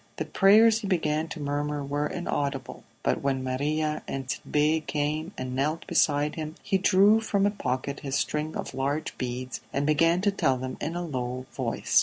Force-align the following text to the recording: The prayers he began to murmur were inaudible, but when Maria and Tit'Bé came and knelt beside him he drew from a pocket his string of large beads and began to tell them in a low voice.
The 0.15 0.25
prayers 0.25 0.79
he 0.79 0.87
began 0.87 1.27
to 1.27 1.39
murmur 1.39 1.83
were 1.83 2.07
inaudible, 2.07 2.83
but 3.03 3.21
when 3.21 3.43
Maria 3.43 4.01
and 4.07 4.25
Tit'Bé 4.25 4.87
came 4.87 5.31
and 5.37 5.53
knelt 5.55 5.85
beside 5.85 6.33
him 6.33 6.55
he 6.63 6.79
drew 6.79 7.19
from 7.21 7.45
a 7.45 7.51
pocket 7.51 7.99
his 7.99 8.15
string 8.15 8.55
of 8.55 8.73
large 8.73 9.15
beads 9.19 9.61
and 9.71 9.85
began 9.85 10.19
to 10.21 10.31
tell 10.31 10.57
them 10.57 10.75
in 10.81 10.95
a 10.95 11.05
low 11.05 11.45
voice. 11.51 11.99